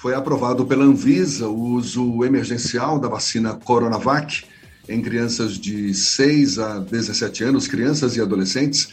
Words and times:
foi 0.00 0.14
aprovado 0.14 0.64
pela 0.64 0.82
Anvisa 0.82 1.46
o 1.46 1.74
uso 1.74 2.24
emergencial 2.24 2.98
da 2.98 3.06
vacina 3.06 3.52
Coronavac 3.52 4.44
em 4.88 5.02
crianças 5.02 5.58
de 5.58 5.92
6 5.92 6.58
a 6.58 6.78
17 6.78 7.44
anos, 7.44 7.68
crianças 7.68 8.16
e 8.16 8.20
adolescentes, 8.20 8.88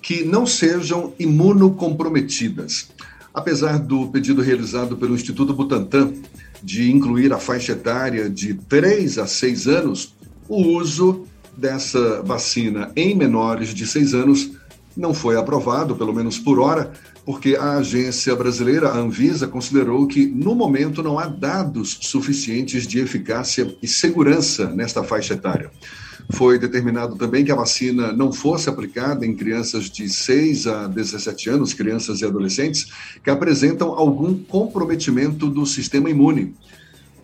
que 0.00 0.24
não 0.24 0.46
sejam 0.46 1.12
imunocomprometidas. 1.18 2.90
Apesar 3.34 3.76
do 3.76 4.06
pedido 4.06 4.40
realizado 4.40 4.96
pelo 4.96 5.16
Instituto 5.16 5.52
Butantan 5.52 6.12
de 6.62 6.92
incluir 6.92 7.32
a 7.32 7.38
faixa 7.38 7.72
etária 7.72 8.30
de 8.30 8.54
3 8.54 9.18
a 9.18 9.26
6 9.26 9.66
anos, 9.66 10.14
o 10.48 10.62
uso 10.78 11.26
dessa 11.56 12.22
vacina 12.22 12.92
em 12.94 13.16
menores 13.16 13.74
de 13.74 13.84
6 13.84 14.14
anos 14.14 14.52
não 14.96 15.14
foi 15.14 15.36
aprovado, 15.36 15.96
pelo 15.96 16.12
menos 16.12 16.38
por 16.38 16.58
hora, 16.58 16.92
porque 17.24 17.56
a 17.56 17.78
agência 17.78 18.34
brasileira, 18.34 18.88
a 18.88 18.98
Anvisa, 18.98 19.46
considerou 19.46 20.06
que, 20.06 20.26
no 20.26 20.54
momento, 20.54 21.02
não 21.02 21.18
há 21.18 21.26
dados 21.26 21.98
suficientes 22.02 22.86
de 22.86 22.98
eficácia 22.98 23.74
e 23.82 23.86
segurança 23.86 24.68
nesta 24.70 25.02
faixa 25.02 25.34
etária. 25.34 25.70
Foi 26.30 26.58
determinado 26.58 27.16
também 27.16 27.44
que 27.44 27.52
a 27.52 27.56
vacina 27.56 28.12
não 28.12 28.32
fosse 28.32 28.68
aplicada 28.68 29.26
em 29.26 29.34
crianças 29.34 29.90
de 29.90 30.08
6 30.08 30.66
a 30.66 30.86
17 30.86 31.50
anos, 31.50 31.74
crianças 31.74 32.20
e 32.20 32.24
adolescentes, 32.24 32.86
que 33.22 33.30
apresentam 33.30 33.90
algum 33.90 34.34
comprometimento 34.34 35.48
do 35.48 35.66
sistema 35.66 36.10
imune, 36.10 36.54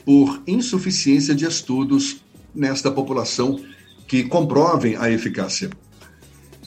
por 0.05 0.43
insuficiência 0.47 1.35
de 1.35 1.45
estudos 1.45 2.23
nesta 2.55 2.91
população 2.91 3.61
que 4.07 4.25
comprovem 4.25 4.97
a 4.97 5.11
eficácia. 5.11 5.71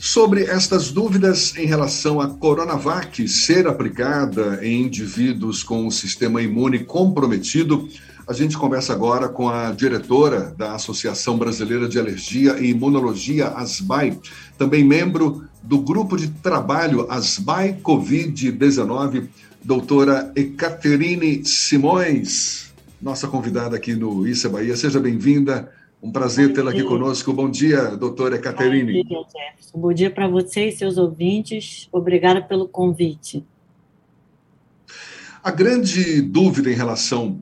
Sobre 0.04 0.46
estas 0.46 0.90
dúvidas 0.91 1.55
em 1.55 1.68
relação 1.68 2.20
à 2.20 2.28
Coronavac 2.28 3.28
ser 3.28 3.68
aplicada 3.68 4.60
em 4.66 4.82
indivíduos 4.82 5.62
com 5.62 5.86
o 5.86 5.91
sistema 5.91 6.41
imune 6.41 6.80
comprometido, 6.80 7.88
a 8.27 8.34
gente 8.34 8.58
conversa 8.58 8.94
agora 8.94 9.30
com 9.30 9.48
a 9.48 9.70
diretora 9.70 10.55
da 10.58 10.74
Associação 10.74 11.38
Brasileira 11.38 11.88
de 11.88 11.99
Alergia 11.99 12.58
e 12.58 12.71
Imunologia, 12.71 13.49
ASBAI, 13.49 14.18
também 14.58 14.84
membro 14.84 15.48
do 15.62 15.77
grupo 15.77 16.18
de 16.18 16.30
trabalho 16.30 17.05
ASBAI 17.08 17.77
Covid-19, 17.84 19.27
doutora 19.63 20.32
Ecaterine 20.36 21.46
Simões, 21.46 22.74
nossa 22.99 23.27
convidada 23.27 23.76
aqui 23.76 23.93
no 23.93 24.27
Issa 24.27 24.49
Bahia. 24.49 24.76
Seja 24.76 24.99
bem-vinda. 24.99 25.71
Um 26.02 26.12
prazer 26.12 26.52
tê-la 26.52 26.71
aqui 26.71 26.84
conosco. 26.84 27.32
Bom 27.32 27.48
dia, 27.48 27.96
doutora 27.96 28.40
Caterine. 28.40 29.04
Bom 29.04 29.07
dia, 29.07 29.20
Jefferson. 29.20 29.77
Bom 29.77 29.94
dia 29.94 30.10
para 30.10 30.27
você 30.27 30.70
e 30.70 30.71
seus 30.71 30.98
ouvintes. 30.98 31.88
Obrigada 31.91 32.41
pelo 32.41 32.68
convite. 32.68 33.46
A 35.43 35.52
grande 35.52 36.20
dúvida 36.24 36.71
em 36.71 36.74
relação 36.74 37.40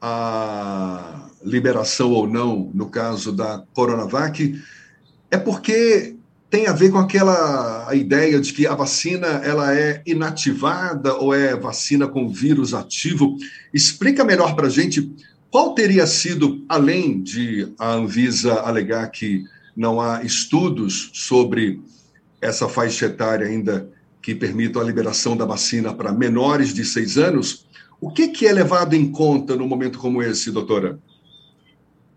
à 0.00 1.28
liberação 1.44 2.10
ou 2.10 2.26
não, 2.26 2.68
no 2.74 2.86
caso 2.86 3.30
da 3.30 3.64
Coronavac, 3.72 4.60
é 5.30 5.38
porque 5.38 6.16
tem 6.50 6.66
a 6.66 6.72
ver 6.72 6.90
com 6.90 6.98
aquela 6.98 7.88
a 7.88 7.94
ideia 7.94 8.40
de 8.40 8.52
que 8.52 8.66
a 8.66 8.74
vacina 8.74 9.28
ela 9.44 9.72
é 9.72 10.02
inativada 10.04 11.14
ou 11.14 11.32
é 11.32 11.54
vacina 11.54 12.08
com 12.08 12.28
vírus 12.28 12.74
ativo. 12.74 13.36
Explica 13.72 14.24
melhor 14.24 14.56
para 14.56 14.66
a 14.66 14.70
gente 14.70 15.14
qual 15.50 15.74
teria 15.74 16.06
sido, 16.06 16.64
além 16.68 17.20
de 17.20 17.72
a 17.78 17.92
Anvisa 17.92 18.60
alegar 18.60 19.10
que 19.10 19.44
não 19.76 20.00
há 20.00 20.22
estudos 20.22 21.10
sobre 21.12 21.80
essa 22.40 22.68
faixa 22.68 23.06
etária 23.06 23.46
ainda 23.46 23.90
que 24.22 24.34
permitam 24.34 24.80
a 24.80 24.84
liberação 24.84 25.36
da 25.36 25.44
vacina 25.44 25.92
para 25.94 26.12
menores 26.12 26.72
de 26.72 26.84
seis 26.84 27.18
anos, 27.18 27.66
o 28.00 28.10
que, 28.10 28.46
é 28.46 28.52
levado 28.52 28.94
em 28.94 29.10
conta 29.10 29.56
num 29.56 29.66
momento 29.66 29.98
como 29.98 30.22
esse, 30.22 30.50
doutora? 30.50 30.98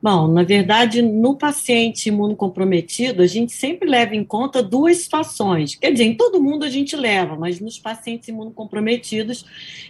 Bom, 0.04 0.28
na 0.28 0.44
verdade, 0.44 1.02
no 1.02 1.38
paciente 1.38 2.10
imunocomprometido, 2.10 3.22
a 3.22 3.26
gente 3.26 3.54
sempre 3.54 3.88
leva 3.88 4.14
em 4.14 4.24
conta 4.26 4.62
duas 4.62 4.98
situações. 4.98 5.76
Quer 5.76 5.94
dizer, 5.94 6.04
em 6.04 6.18
todo 6.18 6.44
mundo 6.44 6.66
a 6.66 6.70
gente 6.70 6.94
leva, 6.94 7.38
mas 7.38 7.62
nos 7.62 7.80
pacientes 7.80 8.28
imunocomprometidos, 8.28 9.46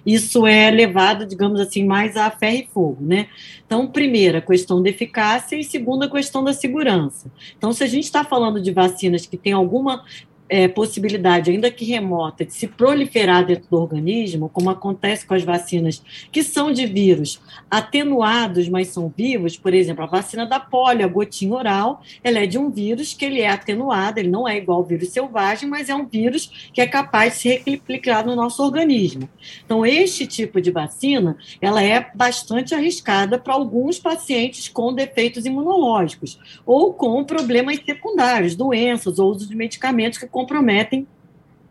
isso 0.05 0.45
é 0.45 0.69
levado, 0.69 1.25
digamos 1.25 1.59
assim, 1.59 1.83
mais 1.83 2.15
a 2.15 2.29
ferro 2.29 2.57
e 2.57 2.69
fogo, 2.71 2.97
né? 3.01 3.27
Então, 3.65 3.87
primeira, 3.87 4.37
a 4.37 4.41
questão 4.41 4.83
da 4.83 4.89
eficácia 4.91 5.55
e 5.55 5.63
segunda, 5.63 6.05
a 6.05 6.11
questão 6.11 6.43
da 6.43 6.53
segurança. 6.53 7.31
Então, 7.57 7.73
se 7.73 7.83
a 7.83 7.87
gente 7.87 8.03
está 8.03 8.23
falando 8.23 8.61
de 8.61 8.69
vacinas 8.71 9.25
que 9.25 9.35
têm 9.35 9.53
alguma 9.53 10.03
é, 10.53 10.67
possibilidade, 10.67 11.49
ainda 11.49 11.71
que 11.71 11.83
remota, 11.83 12.45
de 12.45 12.53
se 12.53 12.67
proliferar 12.67 13.43
dentro 13.43 13.67
do 13.71 13.75
organismo, 13.75 14.47
como 14.47 14.69
acontece 14.69 15.25
com 15.25 15.33
as 15.33 15.41
vacinas 15.41 16.03
que 16.31 16.43
são 16.43 16.71
de 16.71 16.85
vírus 16.85 17.41
atenuados, 17.71 18.69
mas 18.69 18.89
são 18.89 19.11
vivos, 19.17 19.57
por 19.57 19.73
exemplo, 19.73 20.03
a 20.03 20.07
vacina 20.07 20.45
da 20.45 20.59
polio, 20.59 21.03
a 21.03 21.07
gotinha 21.07 21.55
oral, 21.55 22.03
ela 22.23 22.37
é 22.37 22.45
de 22.45 22.59
um 22.59 22.69
vírus 22.69 23.15
que 23.15 23.25
ele 23.25 23.41
é 23.41 23.49
atenuado, 23.49 24.19
ele 24.19 24.29
não 24.29 24.47
é 24.47 24.55
igual 24.55 24.77
ao 24.77 24.83
vírus 24.83 25.09
selvagem, 25.09 25.67
mas 25.67 25.89
é 25.89 25.95
um 25.95 26.05
vírus 26.05 26.69
que 26.71 26.81
é 26.81 26.85
capaz 26.85 27.33
de 27.33 27.39
se 27.39 27.63
replicar 27.65 28.23
no 28.23 28.35
nosso 28.35 28.61
organismo. 28.61 29.27
Então, 29.65 29.83
este 29.83 30.27
tipo 30.27 30.61
de 30.61 30.69
vacina, 30.69 31.35
ela 31.59 31.81
é 31.81 32.11
bastante 32.13 32.75
arriscada 32.75 33.39
para 33.39 33.55
alguns 33.55 33.97
pacientes 33.97 34.69
com 34.69 34.93
defeitos 34.93 35.47
imunológicos 35.47 36.37
ou 36.63 36.93
com 36.93 37.23
problemas 37.23 37.79
secundários, 37.83 38.55
doenças 38.55 39.17
ou 39.17 39.31
uso 39.31 39.49
de 39.49 39.55
medicamentos 39.55 40.19
que 40.19 40.27
comprometem 40.43 41.07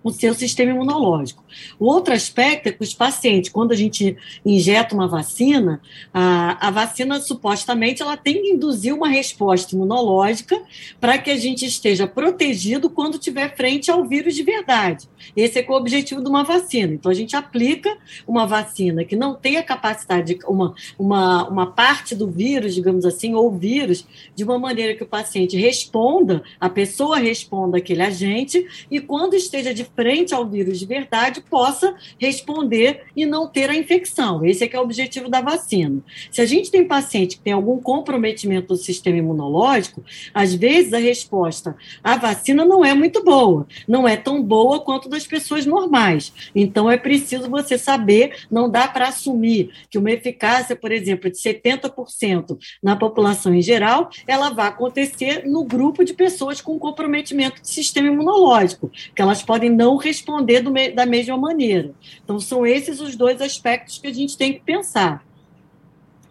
o 0.02 0.10
seu 0.10 0.34
sistema 0.34 0.72
imunológico. 0.72 1.44
O 1.78 1.86
outro 1.86 2.12
aspecto 2.14 2.68
é 2.68 2.72
que 2.72 2.82
os 2.82 2.94
pacientes, 2.94 3.50
quando 3.50 3.72
a 3.72 3.76
gente 3.76 4.16
injeta 4.44 4.94
uma 4.94 5.06
vacina, 5.06 5.80
a, 6.12 6.68
a 6.68 6.70
vacina 6.70 7.20
supostamente 7.20 8.02
ela 8.02 8.16
tem 8.16 8.42
que 8.42 8.48
induzir 8.50 8.94
uma 8.94 9.08
resposta 9.08 9.74
imunológica 9.74 10.60
para 11.00 11.18
que 11.18 11.30
a 11.30 11.36
gente 11.36 11.64
esteja 11.64 12.06
protegido 12.06 12.90
quando 12.90 13.18
tiver 13.18 13.54
frente 13.56 13.90
ao 13.90 14.04
vírus 14.04 14.34
de 14.34 14.42
verdade. 14.42 15.08
Esse 15.36 15.58
é, 15.58 15.64
é 15.64 15.70
o 15.70 15.74
objetivo 15.74 16.22
de 16.22 16.28
uma 16.28 16.42
vacina. 16.42 16.94
Então 16.94 17.10
a 17.10 17.14
gente 17.14 17.36
aplica 17.36 17.96
uma 18.26 18.46
vacina 18.46 19.04
que 19.04 19.16
não 19.16 19.34
tem 19.34 19.56
a 19.56 19.62
capacidade, 19.62 20.38
uma, 20.46 20.74
uma, 20.98 21.48
uma 21.48 21.66
parte 21.66 22.14
do 22.14 22.26
vírus, 22.26 22.74
digamos 22.74 23.04
assim, 23.04 23.34
ou 23.34 23.50
vírus, 23.50 24.06
de 24.34 24.44
uma 24.44 24.58
maneira 24.58 24.94
que 24.94 25.02
o 25.02 25.06
paciente 25.06 25.56
responda, 25.56 26.42
a 26.60 26.68
pessoa 26.68 27.18
responda 27.18 27.78
aquele 27.78 28.02
agente, 28.02 28.66
e 28.90 29.00
quando 29.00 29.34
esteja 29.34 29.72
de 29.72 29.84
frente 29.94 30.34
ao 30.34 30.46
vírus 30.46 30.78
de 30.78 30.86
verdade, 30.86 31.40
possa 31.40 31.94
responder 32.18 33.04
e 33.16 33.26
não 33.26 33.46
ter 33.46 33.70
a 33.70 33.76
infecção. 33.76 34.44
Esse 34.44 34.64
é 34.64 34.68
que 34.68 34.76
é 34.76 34.80
o 34.80 34.82
objetivo 34.82 35.28
da 35.28 35.40
vacina. 35.40 36.00
Se 36.30 36.40
a 36.40 36.46
gente 36.46 36.70
tem 36.70 36.86
paciente 36.86 37.36
que 37.36 37.42
tem 37.42 37.52
algum 37.52 37.78
comprometimento 37.80 38.68
do 38.68 38.76
sistema 38.76 39.18
imunológico, 39.18 40.02
às 40.32 40.54
vezes 40.54 40.92
a 40.92 40.98
resposta 40.98 41.76
à 42.02 42.16
vacina 42.16 42.64
não 42.64 42.84
é 42.84 42.94
muito 42.94 43.22
boa, 43.24 43.66
não 43.86 44.06
é 44.06 44.16
tão 44.16 44.42
boa 44.42 44.80
quanto 44.80 45.08
das 45.08 45.26
pessoas 45.26 45.66
normais. 45.66 46.32
Então 46.54 46.90
é 46.90 46.96
preciso 46.96 47.50
você 47.50 47.78
saber, 47.78 48.46
não 48.50 48.70
dá 48.70 48.88
para 48.88 49.08
assumir 49.08 49.70
que 49.90 49.98
uma 49.98 50.10
eficácia, 50.10 50.76
por 50.76 50.92
exemplo, 50.92 51.30
de 51.30 51.38
70% 51.38 52.58
na 52.82 52.96
população 52.96 53.54
em 53.54 53.62
geral, 53.62 54.10
ela 54.26 54.50
vai 54.50 54.68
acontecer 54.68 55.44
no 55.46 55.64
grupo 55.64 56.04
de 56.04 56.14
pessoas 56.14 56.60
com 56.60 56.78
comprometimento 56.78 57.60
do 57.60 57.66
sistema 57.66 58.08
imunológico, 58.08 58.90
que 59.14 59.22
elas 59.22 59.42
podem 59.42 59.74
não 59.82 59.96
responder 59.96 60.62
me, 60.70 60.92
da 60.92 61.04
mesma 61.04 61.36
maneira. 61.36 61.92
Então, 62.22 62.38
são 62.38 62.64
esses 62.64 63.00
os 63.00 63.16
dois 63.16 63.40
aspectos 63.40 63.98
que 63.98 64.06
a 64.06 64.14
gente 64.14 64.38
tem 64.38 64.52
que 64.52 64.60
pensar. 64.60 65.24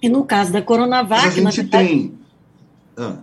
E 0.01 0.07
no 0.07 0.23
caso 0.23 0.53
da 0.53 0.61
Coronavac. 0.61 1.21
Mas 1.21 1.37
a 1.37 1.41
gente 1.41 1.55
verdade, 1.55 1.87
tem. 1.87 2.13
Ah. 2.97 3.17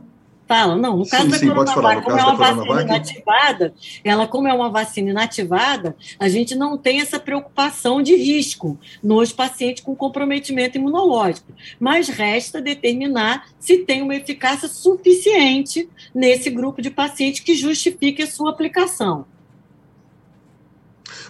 Fala, 0.47 0.77
não, 0.77 0.99
no 0.99 1.07
caso 1.07 1.25
sim, 1.25 1.31
da 1.31 1.39
sim, 1.39 1.49
Coronavac, 1.49 2.03
como 2.03 2.19
é 2.19 2.23
uma 2.23 2.35
vacina 2.35 2.83
inativada, 2.83 3.75
ela, 4.03 4.27
como 4.27 4.49
é 4.49 4.53
uma 4.53 4.71
vacina 4.71 5.11
inativada, 5.11 5.97
a 6.19 6.29
gente 6.29 6.55
não 6.55 6.79
tem 6.79 7.01
essa 7.01 7.21
preocupação 7.21 8.01
de 8.01 8.15
risco 8.15 8.79
nos 9.03 9.31
pacientes 9.33 9.83
com 9.83 9.97
comprometimento 9.97 10.79
imunológico. 10.79 11.53
Mas 11.81 12.09
resta 12.09 12.63
determinar 12.63 13.47
se 13.59 13.79
tem 13.79 14.03
uma 14.03 14.15
eficácia 14.15 14.69
suficiente 14.69 15.89
nesse 16.15 16.49
grupo 16.51 16.81
de 16.81 16.91
pacientes 16.91 17.41
que 17.41 17.55
justifique 17.55 18.23
a 18.23 18.27
sua 18.27 18.51
aplicação. 18.51 19.27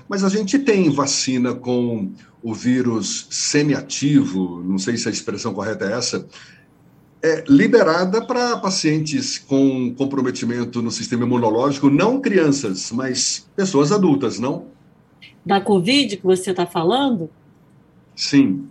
Mas 0.09 0.25
a 0.25 0.29
gente 0.29 0.59
tem 0.59 0.91
vacina 0.91 1.55
com 1.55 2.13
o 2.43 2.55
vírus 2.55 3.27
semiativo, 3.31 4.63
não 4.63 4.79
sei 4.79 4.97
se 4.97 5.09
a 5.09 5.11
expressão 5.11 5.53
correta 5.53 5.85
é 5.85 5.93
essa, 5.93 6.27
é 7.23 7.45
liberada 7.49 8.25
para 8.25 8.57
pacientes 8.59 9.39
com 9.39 9.93
comprometimento 9.95 10.81
no 10.81 10.91
sistema 10.91 11.25
imunológico, 11.25 11.91
não 11.91 12.21
crianças, 12.21 12.93
mas 12.93 13.49
pessoas 13.57 13.91
adultas, 13.91 14.39
não? 14.39 14.67
Da 15.45 15.61
Covid 15.61 16.17
que 16.17 16.25
você 16.25 16.51
está 16.51 16.67
falando? 16.67 17.29
Sim. 18.15 18.69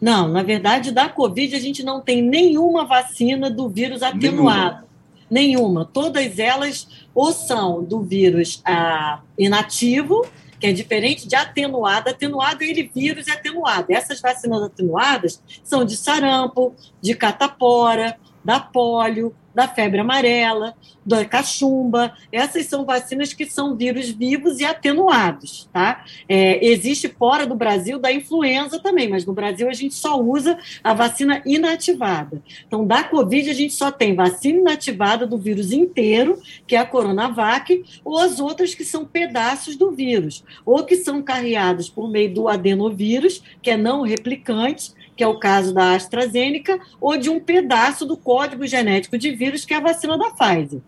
Não, 0.00 0.28
na 0.28 0.42
verdade, 0.42 0.92
da 0.92 1.08
Covid 1.08 1.54
a 1.54 1.60
gente 1.60 1.82
não 1.82 2.00
tem 2.00 2.22
nenhuma 2.22 2.86
vacina 2.86 3.50
do 3.50 3.68
vírus 3.68 4.02
atenuado. 4.02 4.86
Nenhuma. 5.30 5.82
nenhuma. 5.82 5.84
Todas 5.84 6.38
elas 6.38 6.88
ou 7.14 7.32
são 7.32 7.84
do 7.84 8.00
vírus 8.00 8.62
ah, 8.64 9.20
inativo 9.38 10.26
que 10.60 10.66
é 10.66 10.72
diferente 10.72 11.26
de 11.26 11.34
atenuado. 11.34 12.10
Atenuado, 12.10 12.62
ele 12.62 12.90
vírus 12.94 13.26
é 13.26 13.32
atenuado. 13.32 13.86
Essas 13.90 14.20
vacinas 14.20 14.62
atenuadas 14.62 15.42
são 15.64 15.84
de 15.84 15.96
sarampo, 15.96 16.74
de 17.00 17.14
catapora, 17.14 18.18
da 18.44 18.60
polio, 18.60 19.34
da 19.54 19.66
febre 19.66 20.00
amarela, 20.00 20.74
da 21.04 21.24
cachumba. 21.24 22.14
Essas 22.30 22.66
são 22.66 22.84
vacinas 22.84 23.32
que 23.32 23.46
são 23.46 23.76
vírus 23.76 24.08
vivos 24.08 24.60
e 24.60 24.64
atenuados, 24.64 25.68
tá? 25.72 26.04
É, 26.28 26.64
existe 26.64 27.08
fora 27.08 27.46
do 27.46 27.54
Brasil 27.54 27.98
da 27.98 28.12
influenza 28.12 28.78
também, 28.80 29.08
mas 29.08 29.24
no 29.26 29.32
Brasil 29.32 29.68
a 29.68 29.72
gente 29.72 29.94
só 29.94 30.20
usa 30.20 30.58
a 30.82 30.94
vacina 30.94 31.42
inativada. 31.44 32.42
Então, 32.66 32.86
da 32.86 33.02
Covid 33.02 33.50
a 33.50 33.54
gente 33.54 33.74
só 33.74 33.90
tem 33.90 34.14
vacina 34.14 34.60
inativada 34.60 35.26
do 35.26 35.38
vírus 35.38 35.72
inteiro, 35.72 36.38
que 36.66 36.76
é 36.76 36.78
a 36.78 36.86
Coronavac, 36.86 37.84
ou 38.04 38.18
as 38.18 38.40
outras 38.40 38.74
que 38.74 38.84
são 38.84 39.04
pedaços 39.04 39.76
do 39.76 39.90
vírus, 39.90 40.44
ou 40.64 40.84
que 40.84 40.96
são 40.96 41.22
carreados 41.22 41.88
por 41.88 42.08
meio 42.08 42.32
do 42.32 42.48
adenovírus, 42.48 43.42
que 43.60 43.70
é 43.70 43.76
não 43.76 44.02
replicante, 44.02 44.92
que 45.20 45.24
é 45.24 45.28
o 45.28 45.38
caso 45.38 45.74
da 45.74 45.92
AstraZeneca, 45.92 46.80
ou 46.98 47.14
de 47.14 47.28
um 47.28 47.38
pedaço 47.38 48.06
do 48.06 48.16
código 48.16 48.66
genético 48.66 49.18
de 49.18 49.30
vírus, 49.32 49.66
que 49.66 49.74
é 49.74 49.76
a 49.76 49.80
vacina 49.80 50.16
da 50.16 50.30
Pfizer. 50.30 50.80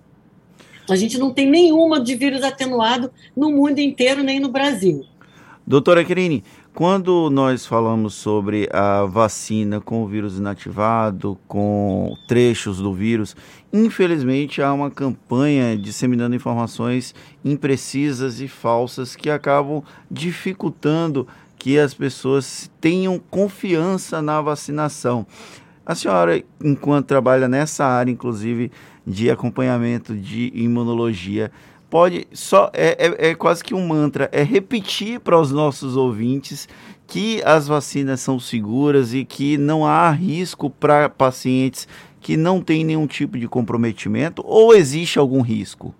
A 0.89 0.97
gente 0.97 1.19
não 1.19 1.35
tem 1.35 1.51
nenhuma 1.51 2.01
de 2.01 2.15
vírus 2.15 2.43
atenuado 2.43 3.11
no 3.37 3.51
mundo 3.51 3.79
inteiro, 3.79 4.23
nem 4.23 4.41
no 4.41 4.49
Brasil. 4.49 5.05
Doutora 5.67 6.03
Querini, 6.03 6.43
quando 6.73 7.29
nós 7.29 7.67
falamos 7.67 8.15
sobre 8.15 8.71
a 8.73 9.05
vacina 9.05 9.83
com 9.83 10.03
o 10.03 10.09
vírus 10.09 10.39
inativado, 10.39 11.39
com 11.47 12.17
trechos 12.27 12.79
do 12.79 12.95
vírus, 12.95 13.37
infelizmente 13.71 14.63
há 14.63 14.73
uma 14.73 14.91
campanha 14.91 15.77
disseminando 15.77 16.35
informações 16.35 17.15
imprecisas 17.45 18.41
e 18.41 18.49
falsas 18.49 19.15
que 19.15 19.29
acabam 19.29 19.85
dificultando 20.11 21.29
que 21.63 21.79
as 21.79 21.95
pessoas 21.95 22.69
tenham 22.81 23.21
confiança 23.31 24.21
na 24.21 24.41
vacinação. 24.41 25.25
A 25.87 25.95
senhora, 25.95 26.43
enquanto 26.61 27.07
trabalha 27.07 27.47
nessa 27.47 27.85
área, 27.85 28.11
inclusive 28.11 28.73
de 29.07 29.31
acompanhamento 29.31 30.13
de 30.13 30.51
imunologia, 30.57 31.53
pode 31.89 32.27
só 32.33 32.69
é, 32.75 32.97
é, 32.99 33.31
é 33.31 33.35
quase 33.37 33.63
que 33.63 33.75
um 33.75 33.87
mantra, 33.87 34.29
é 34.33 34.43
repetir 34.43 35.21
para 35.21 35.39
os 35.39 35.53
nossos 35.53 35.97
ouvintes 35.97 36.69
que 37.07 37.41
as 37.45 37.69
vacinas 37.69 38.19
são 38.19 38.41
seguras 38.41 39.15
e 39.15 39.25
que 39.25 39.57
não 39.57 39.87
há 39.87 40.11
risco 40.11 40.69
para 40.69 41.09
pacientes 41.09 41.87
que 42.21 42.37
não 42.37 42.61
têm 42.61 42.83
nenhum 42.83 43.07
tipo 43.07 43.39
de 43.39 43.47
comprometimento 43.47 44.43
ou 44.45 44.75
existe 44.75 45.17
algum 45.17 45.41
risco? 45.41 45.95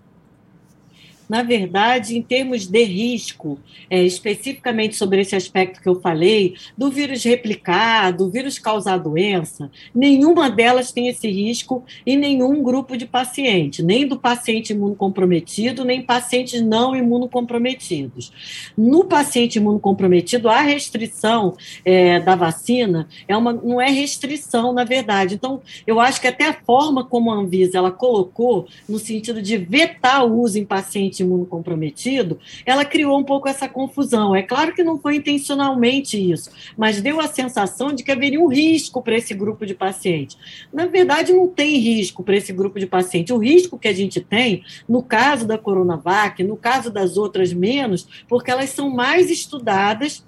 Na 1.33 1.41
verdade, 1.41 2.15
em 2.15 2.21
termos 2.21 2.67
de 2.67 2.83
risco, 2.83 3.57
é, 3.89 4.03
especificamente 4.03 4.95
sobre 4.95 5.19
esse 5.19 5.35
aspecto 5.35 5.81
que 5.81 5.89
eu 5.89 5.99
falei, 5.99 6.53
do 6.77 6.91
vírus 6.91 7.23
replicar, 7.23 8.11
do 8.11 8.29
vírus 8.29 8.59
causar 8.59 8.99
doença, 8.99 9.71
nenhuma 9.95 10.47
delas 10.47 10.91
tem 10.91 11.07
esse 11.07 11.27
risco 11.27 11.83
em 12.05 12.15
nenhum 12.15 12.61
grupo 12.61 12.95
de 12.95 13.07
paciente, 13.07 13.81
nem 13.81 14.07
do 14.07 14.19
paciente 14.19 14.73
imunocomprometido, 14.73 15.83
nem 15.83 16.03
pacientes 16.03 16.61
não 16.61 16.95
imunocomprometidos. 16.95 18.31
No 18.77 19.05
paciente 19.05 19.55
imunocomprometido, 19.55 20.47
a 20.49 20.61
restrição 20.61 21.55
é, 21.83 22.19
da 22.19 22.35
vacina 22.35 23.07
é 23.27 23.35
uma, 23.35 23.53
não 23.53 23.81
é 23.81 23.89
restrição, 23.89 24.71
na 24.71 24.83
verdade. 24.83 25.33
Então, 25.33 25.63
eu 25.87 25.99
acho 25.99 26.21
que 26.21 26.27
até 26.27 26.47
a 26.47 26.53
forma 26.53 27.03
como 27.03 27.31
a 27.31 27.35
Anvisa 27.35 27.79
ela 27.79 27.91
colocou, 27.91 28.67
no 28.87 28.99
sentido 28.99 29.41
de 29.41 29.57
vetar 29.57 30.23
o 30.23 30.39
uso 30.39 30.59
em 30.59 30.65
paciente 30.65 31.22
imunocomprometido, 31.23 32.39
ela 32.65 32.85
criou 32.85 33.17
um 33.17 33.23
pouco 33.23 33.47
essa 33.47 33.67
confusão. 33.67 34.35
É 34.35 34.41
claro 34.41 34.73
que 34.73 34.83
não 34.83 34.97
foi 34.97 35.15
intencionalmente 35.15 36.17
isso, 36.17 36.51
mas 36.77 37.01
deu 37.01 37.19
a 37.19 37.27
sensação 37.27 37.93
de 37.93 38.03
que 38.03 38.11
haveria 38.11 38.39
um 38.39 38.47
risco 38.47 39.01
para 39.01 39.17
esse 39.17 39.33
grupo 39.33 39.65
de 39.65 39.73
pacientes. 39.73 40.37
Na 40.71 40.85
verdade, 40.85 41.33
não 41.33 41.47
tem 41.47 41.77
risco 41.77 42.23
para 42.23 42.35
esse 42.35 42.53
grupo 42.53 42.79
de 42.79 42.85
pacientes. 42.85 43.35
O 43.35 43.39
risco 43.39 43.77
que 43.79 43.87
a 43.87 43.93
gente 43.93 44.19
tem, 44.19 44.63
no 44.87 45.01
caso 45.01 45.47
da 45.47 45.57
Coronavac, 45.57 46.43
no 46.43 46.55
caso 46.55 46.91
das 46.91 47.17
outras 47.17 47.53
menos, 47.53 48.07
porque 48.27 48.51
elas 48.51 48.69
são 48.69 48.89
mais 48.89 49.29
estudadas 49.29 50.23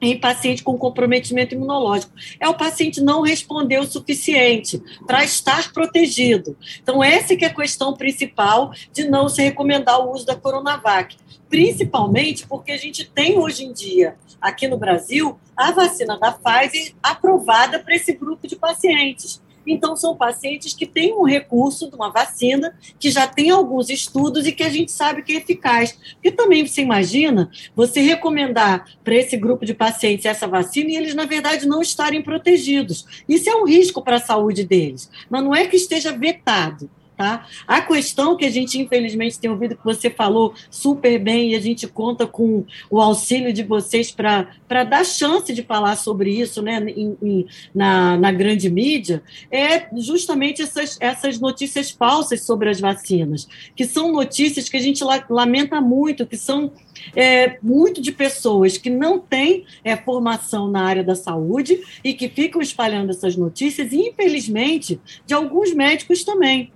em 0.00 0.18
paciente 0.18 0.62
com 0.62 0.78
comprometimento 0.78 1.54
imunológico. 1.54 2.12
É 2.38 2.48
o 2.48 2.54
paciente 2.54 3.00
não 3.00 3.22
responder 3.22 3.78
o 3.78 3.86
suficiente 3.86 4.80
para 5.06 5.24
estar 5.24 5.72
protegido. 5.72 6.56
Então, 6.82 7.02
essa 7.02 7.36
que 7.36 7.44
é 7.44 7.48
a 7.48 7.54
questão 7.54 7.94
principal 7.94 8.72
de 8.92 9.04
não 9.08 9.28
se 9.28 9.42
recomendar 9.42 10.00
o 10.00 10.12
uso 10.12 10.26
da 10.26 10.36
Coronavac. 10.36 11.16
Principalmente 11.48 12.46
porque 12.46 12.72
a 12.72 12.76
gente 12.76 13.04
tem 13.04 13.38
hoje 13.38 13.64
em 13.64 13.72
dia, 13.72 14.16
aqui 14.40 14.68
no 14.68 14.76
Brasil, 14.76 15.38
a 15.56 15.72
vacina 15.72 16.18
da 16.18 16.30
Pfizer 16.30 16.94
aprovada 17.02 17.78
para 17.78 17.94
esse 17.94 18.12
grupo 18.12 18.46
de 18.46 18.54
pacientes. 18.54 19.40
Então, 19.68 19.96
são 19.96 20.16
pacientes 20.16 20.74
que 20.74 20.86
têm 20.86 21.12
um 21.14 21.24
recurso 21.24 21.88
de 21.88 21.94
uma 21.94 22.10
vacina, 22.10 22.74
que 22.98 23.10
já 23.10 23.26
tem 23.26 23.50
alguns 23.50 23.90
estudos 23.90 24.46
e 24.46 24.52
que 24.52 24.62
a 24.62 24.70
gente 24.70 24.90
sabe 24.90 25.22
que 25.22 25.32
é 25.32 25.36
eficaz. 25.36 25.98
Porque 26.14 26.32
também 26.32 26.66
você 26.66 26.82
imagina 26.82 27.50
você 27.76 28.00
recomendar 28.00 28.86
para 29.04 29.14
esse 29.14 29.36
grupo 29.36 29.64
de 29.64 29.74
pacientes 29.74 30.26
essa 30.26 30.46
vacina 30.46 30.90
e 30.90 30.96
eles, 30.96 31.14
na 31.14 31.26
verdade, 31.26 31.66
não 31.66 31.82
estarem 31.82 32.22
protegidos. 32.22 33.22
Isso 33.28 33.48
é 33.48 33.54
um 33.54 33.66
risco 33.66 34.02
para 34.02 34.16
a 34.16 34.20
saúde 34.20 34.64
deles. 34.64 35.10
Mas 35.28 35.44
não 35.44 35.54
é 35.54 35.66
que 35.66 35.76
esteja 35.76 36.12
vetado. 36.12 36.90
Tá? 37.18 37.48
A 37.66 37.80
questão 37.80 38.36
que 38.36 38.44
a 38.44 38.50
gente, 38.50 38.78
infelizmente, 38.78 39.40
tem 39.40 39.50
ouvido 39.50 39.74
que 39.74 39.84
você 39.84 40.08
falou 40.08 40.54
super 40.70 41.18
bem 41.18 41.50
e 41.50 41.56
a 41.56 41.60
gente 41.60 41.84
conta 41.88 42.28
com 42.28 42.64
o 42.88 43.00
auxílio 43.00 43.52
de 43.52 43.64
vocês 43.64 44.12
para 44.12 44.84
dar 44.84 45.04
chance 45.04 45.52
de 45.52 45.64
falar 45.64 45.96
sobre 45.96 46.30
isso 46.30 46.62
né, 46.62 46.78
em, 46.78 47.18
em, 47.20 47.46
na, 47.74 48.16
na 48.16 48.30
grande 48.30 48.70
mídia, 48.70 49.20
é 49.50 49.88
justamente 49.96 50.62
essas, 50.62 50.96
essas 51.00 51.40
notícias 51.40 51.90
falsas 51.90 52.42
sobre 52.42 52.70
as 52.70 52.78
vacinas, 52.78 53.48
que 53.74 53.84
são 53.84 54.12
notícias 54.12 54.68
que 54.68 54.76
a 54.76 54.80
gente 54.80 55.02
lamenta 55.28 55.80
muito, 55.80 56.24
que 56.24 56.36
são 56.36 56.70
é, 57.16 57.58
muito 57.60 58.00
de 58.00 58.12
pessoas 58.12 58.78
que 58.78 58.90
não 58.90 59.18
têm 59.18 59.64
é, 59.82 59.96
formação 59.96 60.70
na 60.70 60.84
área 60.84 61.02
da 61.02 61.16
saúde 61.16 61.80
e 62.04 62.14
que 62.14 62.28
ficam 62.28 62.62
espalhando 62.62 63.10
essas 63.10 63.34
notícias, 63.34 63.90
e, 63.90 63.96
infelizmente, 63.96 65.00
de 65.26 65.34
alguns 65.34 65.74
médicos 65.74 66.22
também. 66.22 66.70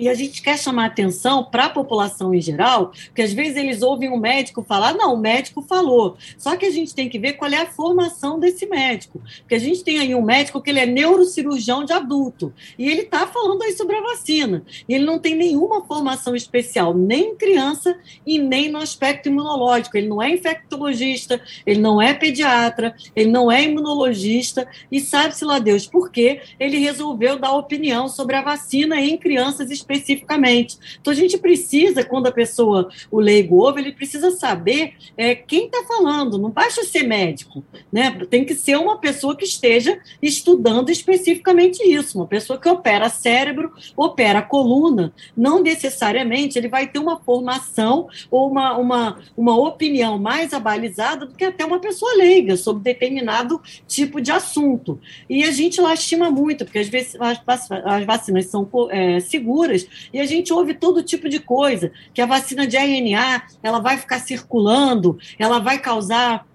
E 0.00 0.08
a 0.08 0.14
gente 0.14 0.40
quer 0.40 0.58
chamar 0.58 0.86
atenção 0.86 1.44
para 1.44 1.66
a 1.66 1.68
população 1.68 2.34
em 2.34 2.40
geral, 2.40 2.90
porque 3.04 3.20
às 3.20 3.34
vezes 3.34 3.54
eles 3.54 3.82
ouvem 3.82 4.10
um 4.10 4.16
médico 4.16 4.64
falar, 4.66 4.94
não, 4.94 5.12
o 5.12 5.18
médico 5.18 5.60
falou. 5.60 6.16
Só 6.38 6.56
que 6.56 6.64
a 6.64 6.70
gente 6.70 6.94
tem 6.94 7.06
que 7.06 7.18
ver 7.18 7.34
qual 7.34 7.50
é 7.50 7.58
a 7.58 7.66
formação 7.66 8.40
desse 8.40 8.64
médico. 8.64 9.20
Porque 9.40 9.54
a 9.54 9.58
gente 9.58 9.84
tem 9.84 9.98
aí 9.98 10.14
um 10.14 10.22
médico 10.22 10.58
que 10.62 10.70
ele 10.70 10.80
é 10.80 10.86
neurocirurgião 10.86 11.84
de 11.84 11.92
adulto, 11.92 12.50
e 12.78 12.88
ele 12.88 13.02
está 13.02 13.26
falando 13.26 13.60
aí 13.60 13.74
sobre 13.74 13.94
a 13.94 14.00
vacina. 14.00 14.64
E 14.88 14.94
ele 14.94 15.04
não 15.04 15.18
tem 15.18 15.34
nenhuma 15.34 15.84
formação 15.84 16.34
especial, 16.34 16.94
nem 16.94 17.32
em 17.32 17.36
criança 17.36 17.94
e 18.26 18.38
nem 18.38 18.70
no 18.70 18.78
aspecto 18.78 19.28
imunológico. 19.28 19.98
Ele 19.98 20.08
não 20.08 20.22
é 20.22 20.30
infectologista, 20.30 21.38
ele 21.66 21.80
não 21.80 22.00
é 22.00 22.14
pediatra, 22.14 22.96
ele 23.14 23.30
não 23.30 23.52
é 23.52 23.64
imunologista, 23.64 24.66
e 24.90 24.98
sabe-se 24.98 25.44
lá 25.44 25.58
Deus 25.58 25.86
por 25.86 26.10
quê 26.10 26.40
ele 26.58 26.78
resolveu 26.78 27.38
dar 27.38 27.52
opinião 27.52 28.08
sobre 28.08 28.34
a 28.34 28.40
vacina 28.40 28.98
em 28.98 29.18
crianças 29.18 29.70
específicas 29.70 29.89
especificamente. 29.90 30.78
Então, 31.00 31.12
a 31.12 31.16
gente 31.16 31.36
precisa, 31.38 32.04
quando 32.04 32.26
a 32.26 32.32
pessoa, 32.32 32.88
o 33.10 33.18
leigo 33.18 33.56
ouve, 33.56 33.80
ele 33.80 33.92
precisa 33.92 34.30
saber 34.30 34.94
é, 35.16 35.34
quem 35.34 35.66
está 35.66 35.82
falando, 35.84 36.38
não 36.38 36.50
basta 36.50 36.84
ser 36.84 37.02
médico, 37.02 37.64
né? 37.92 38.10
Tem 38.30 38.44
que 38.44 38.54
ser 38.54 38.76
uma 38.76 38.98
pessoa 38.98 39.36
que 39.36 39.44
esteja 39.44 39.98
estudando 40.22 40.90
especificamente 40.90 41.82
isso, 41.82 42.18
uma 42.18 42.26
pessoa 42.26 42.58
que 42.58 42.68
opera 42.68 43.08
cérebro, 43.08 43.72
opera 43.96 44.42
coluna, 44.42 45.12
não 45.36 45.62
necessariamente 45.62 46.58
ele 46.58 46.68
vai 46.68 46.86
ter 46.86 46.98
uma 46.98 47.18
formação 47.18 48.08
ou 48.30 48.50
uma, 48.50 48.76
uma, 48.76 49.18
uma 49.36 49.58
opinião 49.58 50.18
mais 50.18 50.52
abalizada 50.52 51.26
do 51.26 51.34
que 51.34 51.44
até 51.44 51.64
uma 51.64 51.80
pessoa 51.80 52.14
leiga 52.16 52.56
sobre 52.56 52.82
determinado 52.82 53.60
tipo 53.86 54.20
de 54.20 54.30
assunto. 54.30 55.00
E 55.28 55.42
a 55.44 55.50
gente 55.50 55.80
lastima 55.80 56.30
muito, 56.30 56.64
porque 56.64 56.78
às 56.78 56.88
vezes 56.88 57.16
as, 57.20 57.40
as 57.70 58.04
vacinas 58.04 58.46
são 58.46 58.68
é, 58.90 59.20
seguras, 59.20 59.79
e 60.12 60.20
a 60.20 60.26
gente 60.26 60.52
ouve 60.52 60.74
todo 60.74 61.02
tipo 61.02 61.28
de 61.28 61.38
coisa, 61.38 61.92
que 62.12 62.20
a 62.20 62.26
vacina 62.26 62.66
de 62.66 62.76
RNA 62.76 63.42
ela 63.62 63.78
vai 63.78 63.98
ficar 63.98 64.18
circulando, 64.18 65.18
ela 65.38 65.58
vai 65.58 65.78
causar 65.78 66.46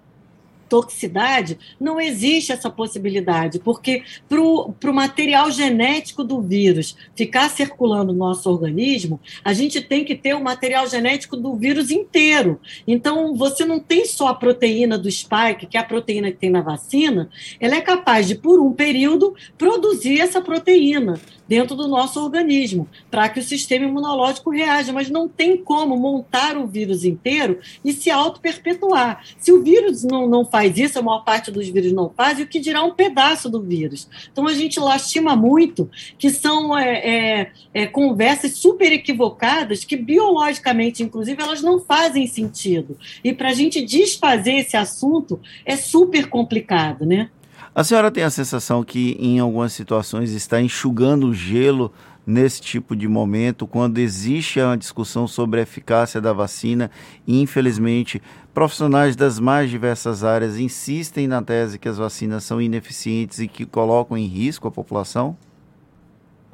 toxicidade, 0.68 1.58
não 1.80 2.00
existe 2.00 2.52
essa 2.52 2.70
possibilidade, 2.70 3.58
porque 3.58 4.02
para 4.28 4.40
o 4.40 4.94
material 4.94 5.50
genético 5.50 6.24
do 6.24 6.40
vírus 6.40 6.96
ficar 7.14 7.48
circulando 7.48 8.12
no 8.12 8.18
nosso 8.18 8.50
organismo, 8.50 9.20
a 9.44 9.52
gente 9.52 9.80
tem 9.80 10.04
que 10.04 10.14
ter 10.14 10.34
o 10.34 10.42
material 10.42 10.86
genético 10.88 11.36
do 11.36 11.54
vírus 11.56 11.90
inteiro. 11.90 12.60
Então, 12.86 13.34
você 13.34 13.64
não 13.64 13.78
tem 13.78 14.06
só 14.06 14.28
a 14.28 14.34
proteína 14.34 14.98
do 14.98 15.10
spike, 15.10 15.66
que 15.66 15.76
é 15.76 15.80
a 15.80 15.84
proteína 15.84 16.30
que 16.30 16.38
tem 16.38 16.50
na 16.50 16.60
vacina, 16.60 17.28
ela 17.60 17.76
é 17.76 17.80
capaz 17.80 18.26
de, 18.26 18.34
por 18.34 18.60
um 18.60 18.72
período, 18.72 19.34
produzir 19.56 20.20
essa 20.20 20.40
proteína. 20.40 21.20
Dentro 21.48 21.76
do 21.76 21.88
nosso 21.88 22.20
organismo, 22.20 22.88
para 23.10 23.28
que 23.28 23.40
o 23.40 23.42
sistema 23.42 23.86
imunológico 23.86 24.50
reaja. 24.50 24.92
Mas 24.92 25.10
não 25.10 25.28
tem 25.28 25.56
como 25.56 25.96
montar 25.96 26.56
o 26.56 26.66
vírus 26.66 27.04
inteiro 27.04 27.60
e 27.84 27.92
se 27.92 28.10
auto-perpetuar. 28.10 29.24
Se 29.38 29.52
o 29.52 29.62
vírus 29.62 30.04
não, 30.04 30.28
não 30.28 30.44
faz 30.44 30.78
isso, 30.78 30.98
a 30.98 31.02
maior 31.02 31.24
parte 31.24 31.50
dos 31.50 31.68
vírus 31.68 31.92
não 31.92 32.10
faz, 32.10 32.38
e 32.38 32.42
o 32.42 32.46
que 32.46 32.58
dirá 32.58 32.82
um 32.82 32.94
pedaço 32.94 33.48
do 33.48 33.60
vírus. 33.60 34.08
Então 34.32 34.46
a 34.46 34.54
gente 34.54 34.80
lastima 34.80 35.36
muito 35.36 35.90
que 36.18 36.30
são 36.30 36.76
é, 36.76 36.98
é, 36.98 37.52
é, 37.72 37.86
conversas 37.86 38.56
super 38.56 38.92
equivocadas 38.92 39.84
que 39.84 39.96
biologicamente, 39.96 41.02
inclusive, 41.02 41.42
elas 41.42 41.62
não 41.62 41.78
fazem 41.80 42.26
sentido. 42.26 42.96
E 43.22 43.32
para 43.32 43.50
a 43.50 43.54
gente 43.54 43.84
desfazer 43.84 44.54
esse 44.54 44.76
assunto 44.76 45.40
é 45.64 45.76
super 45.76 46.28
complicado, 46.28 47.04
né? 47.04 47.30
A 47.76 47.84
senhora 47.84 48.10
tem 48.10 48.24
a 48.24 48.30
sensação 48.30 48.82
que 48.82 49.18
em 49.20 49.38
algumas 49.38 49.70
situações 49.70 50.32
está 50.32 50.58
enxugando 50.62 51.26
o 51.26 51.34
gelo 51.34 51.92
nesse 52.26 52.58
tipo 52.58 52.96
de 52.96 53.06
momento, 53.06 53.66
quando 53.66 53.98
existe 53.98 54.58
uma 54.58 54.78
discussão 54.78 55.28
sobre 55.28 55.60
a 55.60 55.62
eficácia 55.62 56.18
da 56.18 56.32
vacina 56.32 56.90
e, 57.26 57.38
infelizmente, 57.38 58.22
profissionais 58.54 59.14
das 59.14 59.38
mais 59.38 59.68
diversas 59.68 60.24
áreas 60.24 60.56
insistem 60.56 61.28
na 61.28 61.42
tese 61.42 61.78
que 61.78 61.86
as 61.86 61.98
vacinas 61.98 62.44
são 62.44 62.62
ineficientes 62.62 63.40
e 63.40 63.46
que 63.46 63.66
colocam 63.66 64.16
em 64.16 64.24
risco 64.24 64.66
a 64.66 64.70
população? 64.70 65.36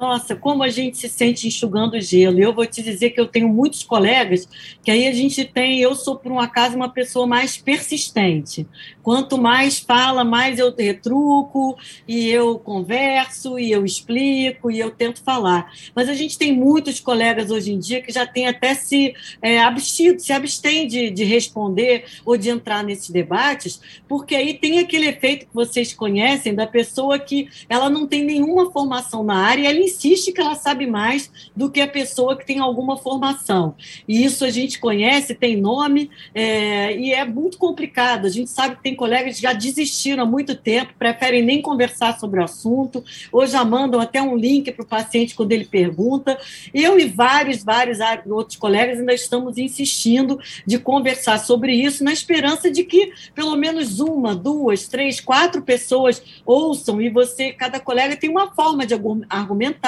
Nossa, 0.03 0.35
como 0.35 0.63
a 0.63 0.67
gente 0.67 0.97
se 0.97 1.07
sente 1.07 1.47
enxugando 1.47 1.97
gelo. 2.01 2.37
Eu 2.37 2.53
vou 2.53 2.65
te 2.65 2.83
dizer 2.83 3.11
que 3.11 3.21
eu 3.21 3.25
tenho 3.25 3.47
muitos 3.47 3.83
colegas 3.83 4.45
que 4.83 4.91
aí 4.91 5.07
a 5.07 5.13
gente 5.13 5.45
tem, 5.45 5.79
eu 5.79 5.95
sou 5.95 6.17
por 6.17 6.29
um 6.29 6.41
acaso 6.41 6.75
uma 6.75 6.89
pessoa 6.89 7.25
mais 7.25 7.55
persistente. 7.55 8.67
Quanto 9.01 9.37
mais 9.37 9.79
fala, 9.79 10.25
mais 10.25 10.59
eu 10.59 10.75
retruco 10.75 11.77
e 12.05 12.27
eu 12.27 12.59
converso 12.59 13.57
e 13.57 13.71
eu 13.71 13.85
explico 13.85 14.69
e 14.69 14.77
eu 14.77 14.91
tento 14.91 15.23
falar. 15.23 15.71
Mas 15.95 16.09
a 16.09 16.13
gente 16.13 16.37
tem 16.37 16.51
muitos 16.51 16.99
colegas 16.99 17.49
hoje 17.49 17.71
em 17.71 17.79
dia 17.79 18.01
que 18.01 18.11
já 18.11 18.27
tem 18.27 18.45
até 18.45 18.73
se 18.73 19.13
é, 19.41 19.61
abstido, 19.61 20.19
se 20.19 20.33
abstém 20.33 20.85
de, 20.85 21.11
de 21.11 21.23
responder 21.23 22.03
ou 22.25 22.35
de 22.35 22.49
entrar 22.49 22.83
nesses 22.83 23.09
debates, 23.09 23.79
porque 24.05 24.35
aí 24.35 24.53
tem 24.53 24.79
aquele 24.79 25.07
efeito 25.07 25.45
que 25.45 25.55
vocês 25.55 25.93
conhecem 25.93 26.53
da 26.53 26.67
pessoa 26.67 27.17
que 27.17 27.47
ela 27.69 27.89
não 27.89 28.05
tem 28.05 28.25
nenhuma 28.25 28.69
formação 28.69 29.23
na 29.23 29.37
área 29.37 29.61
e 29.61 29.65
ela 29.65 29.92
insiste 29.93 30.31
que 30.31 30.41
ela 30.41 30.55
sabe 30.55 30.87
mais 30.87 31.31
do 31.55 31.69
que 31.69 31.79
a 31.79 31.87
pessoa 31.87 32.35
que 32.35 32.45
tem 32.45 32.59
alguma 32.59 32.97
formação. 32.97 33.75
E 34.07 34.23
isso 34.23 34.43
a 34.43 34.49
gente 34.49 34.79
conhece, 34.79 35.35
tem 35.35 35.55
nome, 35.55 36.09
é, 36.33 36.95
e 36.97 37.13
é 37.13 37.23
muito 37.23 37.57
complicado. 37.57 38.25
A 38.25 38.29
gente 38.29 38.49
sabe 38.49 38.75
que 38.77 38.83
tem 38.83 38.95
colegas 38.95 39.35
que 39.35 39.41
já 39.41 39.53
desistiram 39.53 40.23
há 40.23 40.25
muito 40.25 40.55
tempo, 40.55 40.93
preferem 40.97 41.43
nem 41.43 41.61
conversar 41.61 42.19
sobre 42.19 42.39
o 42.39 42.43
assunto, 42.43 43.03
ou 43.31 43.45
já 43.45 43.63
mandam 43.63 43.99
até 43.99 44.21
um 44.21 44.35
link 44.35 44.71
para 44.71 44.83
o 44.83 44.87
paciente 44.87 45.35
quando 45.35 45.51
ele 45.51 45.65
pergunta. 45.65 46.37
Eu 46.73 46.99
e 46.99 47.05
vários, 47.05 47.63
vários 47.63 47.99
outros 48.27 48.57
colegas 48.57 48.99
ainda 48.99 49.13
estamos 49.13 49.57
insistindo 49.57 50.39
de 50.65 50.79
conversar 50.79 51.39
sobre 51.39 51.73
isso, 51.73 52.03
na 52.03 52.11
esperança 52.11 52.69
de 52.69 52.83
que 52.83 53.11
pelo 53.35 53.55
menos 53.55 53.99
uma, 53.99 54.35
duas, 54.35 54.87
três, 54.87 55.19
quatro 55.19 55.61
pessoas 55.61 56.21
ouçam 56.45 57.01
e 57.01 57.09
você, 57.09 57.51
cada 57.51 57.79
colega 57.79 58.15
tem 58.15 58.29
uma 58.29 58.53
forma 58.53 58.85
de 58.85 58.93
argumentar 59.29 59.82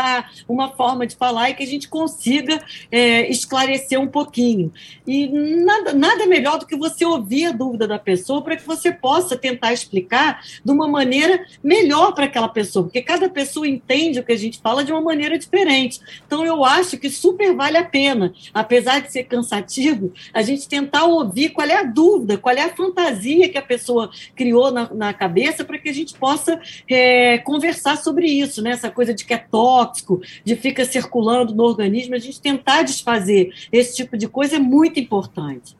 uma 0.48 0.70
forma 0.70 1.06
de 1.08 1.16
falar 1.16 1.50
e 1.50 1.54
que 1.54 1.64
a 1.64 1.68
gente 1.68 1.88
consiga 1.88 2.62
é, 2.92 3.30
esclarecer 3.30 4.00
um 4.00 4.08
pouquinho. 4.08 4.72
E 5.08 5.28
nada, 5.28 5.94
nada 5.94 6.26
melhor 6.26 6.60
do 6.60 6.66
que 6.66 6.76
você 6.76 7.06
ouvir 7.06 7.46
a 7.46 7.52
dúvida 7.52 7.88
da 7.88 8.00
pessoa 8.00 8.42
para 8.42 8.56
que 8.56 8.66
você 8.66 8.92
possa 8.92 9.36
tentar 9.38 9.74
explicar 9.74 10.42
de 10.64 10.72
uma 10.72 10.88
maneira 10.88 11.46
melhor 11.64 12.14
para 12.14 12.26
aquela 12.26 12.50
pessoa, 12.50 12.84
porque 12.84 13.02
cada 13.02 13.30
pessoa 13.30 13.68
entende 13.68 14.20
o 14.20 14.24
que 14.24 14.32
a 14.32 14.38
gente 14.38 14.60
fala 14.60 14.84
de 14.84 14.92
uma 14.92 15.02
maneira 15.02 15.38
diferente. 15.38 16.00
Então, 16.26 16.46
eu 16.46 16.66
acho 16.66 16.98
que 16.98 17.10
super 17.10 17.56
vale 17.56 17.78
a 17.78 17.84
pena, 17.84 18.34
apesar 18.54 19.00
de 19.02 19.12
ser 19.12 19.24
cansativo, 19.24 20.12
a 20.34 20.42
gente 20.42 20.68
tentar 20.68 21.06
ouvir 21.06 21.50
qual 21.50 21.68
é 21.68 21.78
a 21.78 21.84
dúvida, 21.84 22.38
qual 22.38 22.56
é 22.56 22.64
a 22.64 22.76
fantasia 22.76 23.50
que 23.50 23.58
a 23.58 23.62
pessoa 23.62 24.10
criou 24.36 24.72
na, 24.72 24.94
na 24.94 25.14
cabeça 25.14 25.64
para 25.64 25.78
que 25.78 25.90
a 25.90 25.94
gente 25.94 26.16
possa 26.16 26.60
é, 26.90 27.38
conversar 27.40 27.98
sobre 27.98 28.28
isso, 28.28 28.62
né? 28.62 28.72
Essa 28.72 28.90
coisa 28.90 29.14
de 29.14 29.24
que 29.24 29.34
é 29.34 29.38
toque 29.38 29.75
tóxico, 29.76 30.22
de 30.46 30.56
fica 30.56 30.86
circulando 30.86 31.54
no 31.54 31.64
organismo, 31.64 32.16
a 32.16 32.20
gente 32.20 32.40
tentar 32.40 32.84
desfazer 32.84 33.54
esse 33.72 33.96
tipo 33.96 34.18
de 34.18 34.28
coisa 34.28 34.56
é 34.56 34.60
muito 34.60 35.00
importante. 35.00 35.76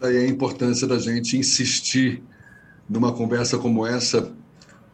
Daí 0.00 0.16
a 0.16 0.26
importância 0.26 0.86
da 0.86 0.98
gente 0.98 1.36
insistir 1.36 2.22
numa 2.88 3.12
conversa 3.12 3.58
como 3.58 3.86
essa 3.86 4.32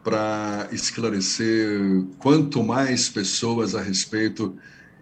para 0.03 0.67
esclarecer 0.73 2.03
quanto 2.19 2.61
mais 2.61 3.07
pessoas 3.07 3.75
a 3.75 3.81
respeito 3.81 4.57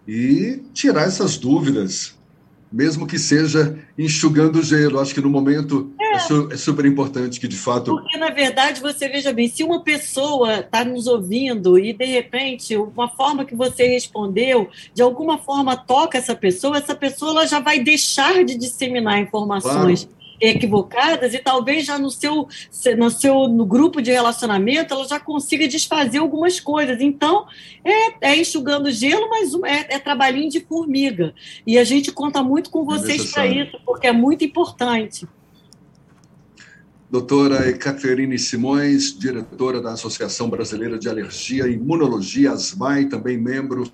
e 0.06 0.62
tirar 0.72 1.02
essas 1.02 1.36
dúvidas 1.36 2.16
mesmo 2.72 3.06
que 3.06 3.18
seja 3.18 3.78
enxugando 3.98 4.60
o 4.60 4.62
gelo. 4.62 4.98
Acho 4.98 5.14
que 5.14 5.20
no 5.20 5.28
momento 5.28 5.92
é. 6.00 6.12
É, 6.12 6.16
é, 6.16 6.56
super 6.56 6.84
importante 6.84 7.40
que, 7.40 7.48
de 7.48 7.56
fato. 7.56 7.92
Porque, 7.92 8.16
na 8.18 8.30
verdade, 8.30 8.80
você 8.80 9.08
veja 9.08 9.32
bem, 9.32 9.48
se 9.48 9.62
uma 9.62 9.80
pessoa 9.80 10.60
está 10.60 10.84
nos 10.84 11.06
ouvindo 11.06 11.78
e, 11.78 11.92
de 11.92 12.04
repente, 12.04 12.76
uma 12.76 13.08
forma 13.08 13.44
que 13.44 13.54
você 13.54 13.86
respondeu, 13.86 14.68
de 14.94 15.02
alguma 15.02 15.38
forma 15.38 15.76
toca 15.76 16.18
essa 16.18 16.34
pessoa, 16.34 16.76
essa 16.76 16.94
pessoa 16.94 17.32
ela 17.32 17.46
já 17.46 17.60
vai 17.60 17.80
deixar 17.80 18.44
de 18.44 18.56
disseminar 18.56 19.18
informações. 19.20 20.04
Claro 20.04 20.21
equivocadas 20.42 21.32
e 21.32 21.38
talvez 21.38 21.86
já 21.86 21.96
no 21.96 22.10
seu, 22.10 22.48
no 22.98 23.10
seu 23.10 23.46
no 23.46 23.64
grupo 23.64 24.02
de 24.02 24.10
relacionamento 24.10 24.92
ela 24.92 25.06
já 25.06 25.20
consiga 25.20 25.68
desfazer 25.68 26.18
algumas 26.18 26.58
coisas. 26.58 27.00
Então, 27.00 27.46
é, 27.84 28.30
é 28.32 28.36
enxugando 28.36 28.90
gelo, 28.90 29.30
mas 29.30 29.54
é, 29.64 29.94
é 29.94 29.98
trabalhinho 30.00 30.50
de 30.50 30.60
formiga. 30.60 31.32
E 31.64 31.78
a 31.78 31.84
gente 31.84 32.10
conta 32.10 32.42
muito 32.42 32.70
com 32.70 32.84
vocês 32.84 33.30
para 33.30 33.46
isso, 33.46 33.78
porque 33.86 34.08
é 34.08 34.12
muito 34.12 34.44
importante. 34.44 35.26
Doutora 37.08 37.68
Ekaterine 37.68 38.38
Simões, 38.38 39.16
diretora 39.16 39.80
da 39.80 39.92
Associação 39.92 40.48
Brasileira 40.48 40.98
de 40.98 41.08
Alergia 41.08 41.68
e 41.68 41.74
Imunologia, 41.74 42.52
ASMAI, 42.52 43.04
também 43.04 43.36
membro 43.36 43.84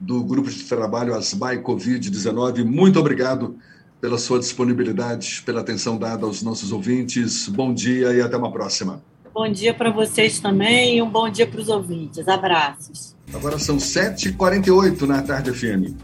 do 0.00 0.22
grupo 0.22 0.48
de 0.48 0.62
trabalho 0.62 1.14
ASMAI 1.14 1.60
Covid-19. 1.60 2.64
Muito 2.64 2.98
obrigado 3.00 3.58
pela 4.00 4.18
sua 4.18 4.38
disponibilidade, 4.38 5.42
pela 5.44 5.60
atenção 5.60 5.96
dada 5.96 6.24
aos 6.24 6.42
nossos 6.42 6.72
ouvintes. 6.72 7.48
Bom 7.48 7.72
dia 7.72 8.12
e 8.12 8.20
até 8.20 8.36
uma 8.36 8.52
próxima. 8.52 9.02
Bom 9.34 9.50
dia 9.50 9.72
para 9.72 9.90
vocês 9.90 10.40
também 10.40 10.96
e 10.96 11.02
um 11.02 11.08
bom 11.08 11.28
dia 11.28 11.46
para 11.46 11.60
os 11.60 11.68
ouvintes. 11.68 12.26
Abraços. 12.26 13.14
Agora 13.32 13.58
são 13.58 13.76
7h48 13.76 15.02
na 15.02 15.22
Tarde 15.22 15.52
FM. 15.52 15.94